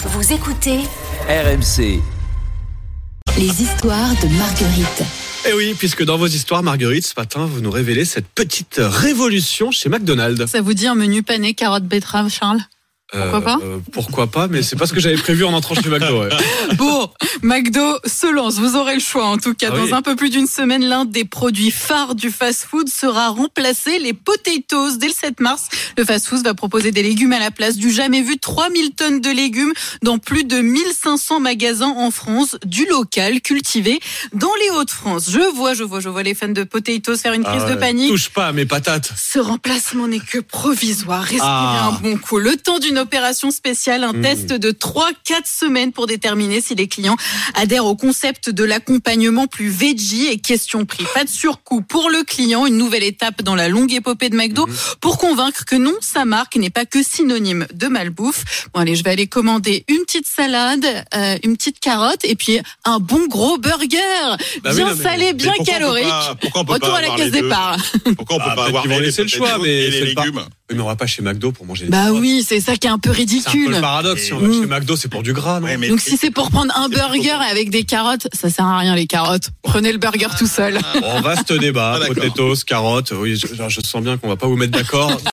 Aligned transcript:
Vous 0.00 0.32
écoutez 0.32 0.78
RMC. 1.28 2.00
les 3.36 3.62
histoires 3.62 4.10
de 4.22 4.28
Marguerite. 4.38 5.02
Et 5.44 5.50
Eh 5.50 5.52
oui, 5.54 5.74
puisque 5.76 6.04
dans 6.04 6.16
vos 6.16 6.26
histoires, 6.26 6.62
Marguerite, 6.62 7.06
ce 7.06 7.14
matin, 7.16 7.46
vous 7.46 7.60
nous 7.60 7.70
révélez 7.70 8.04
cette 8.04 8.26
petite 8.28 8.76
révolution 8.80 9.70
chez 9.70 9.88
McDonald's. 9.88 10.46
Ça 10.46 10.60
vous 10.60 10.74
dit 10.74 10.86
un 10.86 10.94
menu 10.94 11.22
pané 11.22 11.54
carotte 11.54 11.84
betterave, 11.84 12.28
Charles? 12.30 12.60
Pourquoi 13.12 13.40
pas 13.40 13.58
euh, 13.62 13.78
Pourquoi 13.92 14.26
pas, 14.26 14.48
mais 14.48 14.62
c'est 14.62 14.76
pas 14.76 14.86
ce 14.86 14.92
que 14.92 15.00
j'avais 15.00 15.16
prévu 15.16 15.44
en 15.44 15.52
entrant 15.54 15.74
chez 15.74 15.88
McDo. 15.88 16.20
ouais. 16.22 16.28
Bon, 16.76 17.08
McDo 17.42 17.98
se 18.04 18.26
lance. 18.30 18.56
Vous 18.58 18.76
aurez 18.76 18.94
le 18.94 19.00
choix. 19.00 19.24
En 19.26 19.38
tout 19.38 19.54
cas, 19.54 19.70
Ah 19.72 19.76
dans 19.76 19.84
oui. 19.84 19.92
un 19.94 20.02
peu 20.02 20.14
plus 20.14 20.28
d'une 20.30 20.46
semaine, 20.46 20.84
l'un 20.84 21.04
des 21.06 21.24
produits 21.24 21.70
phares 21.70 22.14
du 22.14 22.30
fast-food 22.30 22.88
sera 22.88 23.28
remplacé, 23.30 23.98
les 23.98 24.12
potatoes. 24.12 24.98
Dès 24.98 25.06
le 25.08 25.12
7 25.14 25.40
mars, 25.40 25.68
le 25.96 26.04
fast-food 26.04 26.44
va 26.44 26.52
proposer 26.54 26.90
des 26.92 27.02
légumes 27.02 27.32
à 27.32 27.38
la 27.38 27.50
place 27.50 27.76
du 27.76 27.90
jamais 27.90 28.20
vu 28.20 28.38
3000 28.38 28.90
tonnes 28.94 29.20
de 29.20 29.30
légumes 29.30 29.72
dans 30.02 30.18
plus 30.18 30.44
de 30.44 30.58
1500 30.58 31.40
magasins 31.40 31.94
en 31.96 32.10
France, 32.10 32.56
du 32.66 32.84
local, 32.86 33.40
cultivé 33.40 34.00
dans 34.34 34.50
les 34.62 34.70
Hauts-de-France. 34.76 35.30
Je 35.30 35.40
vois, 35.56 35.72
je 35.74 35.82
vois, 35.84 36.00
je 36.00 36.08
vois 36.10 36.22
les 36.22 36.34
fans 36.34 36.48
de 36.48 36.62
potatoes 36.64 37.16
faire 37.16 37.32
une 37.32 37.44
crise 37.44 37.62
Ah 37.66 37.70
de 37.70 37.76
panique. 37.76 38.10
Touche 38.10 38.28
pas 38.28 38.48
à 38.48 38.52
mes 38.52 38.66
patates. 38.66 39.12
Ce 39.16 39.38
remplacement 39.38 40.06
n'est 40.08 40.20
que 40.20 40.38
provisoire. 40.38 41.22
Respirez 41.22 41.40
Ah. 41.42 41.92
un 41.98 42.00
bon 42.02 42.18
coup. 42.18 42.38
Le 42.38 42.56
temps 42.56 42.78
d'une 42.78 42.97
opération 42.98 43.50
spéciale, 43.50 44.04
un 44.04 44.12
Mm. 44.12 44.22
test 44.22 44.46
de 44.52 44.70
3-4 44.70 45.46
semaines 45.46 45.92
pour 45.92 46.06
déterminer 46.06 46.60
si 46.60 46.74
les 46.74 46.88
clients 46.88 47.16
adhèrent 47.54 47.86
au 47.86 47.94
concept 47.96 48.50
de 48.50 48.64
l'accompagnement 48.64 49.46
plus 49.46 49.68
veggie 49.70 50.26
et 50.26 50.38
question 50.38 50.84
prix. 50.84 51.04
Pas 51.14 51.24
de 51.24 51.28
surcoût 51.28 51.80
pour 51.82 52.10
le 52.10 52.22
client, 52.24 52.66
une 52.66 52.76
nouvelle 52.76 53.04
étape 53.04 53.42
dans 53.42 53.54
la 53.54 53.68
longue 53.68 53.92
épopée 53.92 54.28
de 54.28 54.36
McDo 54.36 54.66
Mhm. 54.66 54.74
pour 55.00 55.18
convaincre 55.18 55.64
que 55.64 55.76
non, 55.76 55.94
sa 56.00 56.24
marque 56.24 56.56
n'est 56.56 56.70
pas 56.70 56.84
que 56.86 57.02
synonyme 57.02 57.66
de 57.74 57.86
malbouffe. 57.86 58.44
Bon 58.74 58.80
allez, 58.80 58.96
je 58.96 59.04
vais 59.04 59.10
aller 59.10 59.26
commander 59.26 59.84
une 59.88 60.00
petite 60.04 60.26
salade, 60.26 60.84
euh, 61.14 61.36
une 61.44 61.56
petite 61.56 61.80
carotte 61.80 62.24
et 62.24 62.34
puis 62.34 62.58
un 62.84 62.98
bon 62.98 63.26
gros 63.28 63.58
burger. 63.58 63.98
Bah 64.62 64.70
oui, 64.70 64.76
bien 64.76 64.94
mais- 64.94 65.02
salé, 65.02 65.32
bien 65.32 65.52
pourquoi 65.56 65.62
on 65.62 65.64
peut 65.64 65.72
calorique. 65.72 66.04
pas- 66.08 66.34
pourquoi 66.40 66.60
on 66.60 66.64
peut 66.64 66.72
Retour 66.74 66.88
pas 66.90 66.98
à 66.98 67.02
la 67.02 67.16
caisse 67.16 67.30
départ. 67.30 67.76
Pourquoi 68.16 68.36
on 68.36 68.38
peut 68.40 68.44
Ah, 68.50 68.54
pas 68.56 68.64
avoir 68.66 68.86
vont 68.86 68.98
les 68.98 69.06
laisser 69.06 69.22
le 69.22 69.28
choix, 69.28 69.58
mais 69.62 69.68
et 69.86 69.90
les 69.90 70.04
légumes 70.06 70.42
Oui, 70.70 70.76
mais 70.76 70.82
on 70.82 70.86
va 70.86 70.96
pas 70.96 71.06
chez 71.06 71.22
McDo 71.22 71.50
pour 71.50 71.64
manger 71.64 71.86
des 71.86 71.90
Bah 71.90 72.04
carottes. 72.06 72.20
oui, 72.20 72.44
c'est 72.46 72.60
ça 72.60 72.76
qui 72.76 72.86
est 72.86 72.90
un 72.90 72.98
peu 72.98 73.08
C'est 73.08 73.22
un 73.22 73.24
peu 73.24 73.30
ridicule. 73.32 73.70
le 73.70 73.80
paradoxe. 73.80 74.22
Si 74.22 74.32
on 74.34 74.38
va 74.38 74.48
Mm. 74.48 74.52
chez 74.60 74.66
McDo, 74.66 74.96
c'est 74.96 75.08
pour 75.08 75.22
du 75.22 75.32
gras, 75.32 75.60
non 75.60 75.66
Ouais, 75.66 75.78
mais- 75.78 75.88
Donc 75.88 76.00
si 76.00 76.18
c'est 76.18 76.30
pour 76.30 76.50
prendre 76.50 76.76
un 76.76 76.88
burger 76.90 77.30
avec 77.50 77.70
des 77.70 77.84
carottes, 77.84 78.28
ça 78.34 78.50
sert 78.50 78.66
à 78.66 78.78
rien 78.78 78.94
les 78.94 79.06
carottes. 79.06 79.48
Prenez 79.62 79.92
le 79.92 79.98
burger 79.98 80.26
tout 80.38 80.46
seul. 80.46 80.78
Bon, 81.00 81.20
vaste 81.22 81.52
débat. 81.54 81.98
Ah, 82.02 82.06
potatoes, 82.08 82.64
carottes. 82.66 83.12
Oui, 83.18 83.36
je, 83.36 83.46
je 83.46 83.80
sens 83.86 84.02
bien 84.02 84.18
qu'on 84.18 84.28
va 84.28 84.36
pas 84.36 84.46
vous 84.46 84.56
mettre 84.56 84.72
d'accord. 84.72 85.18